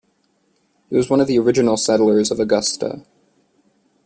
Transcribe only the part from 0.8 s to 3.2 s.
He was one of the original settlers of Augusta.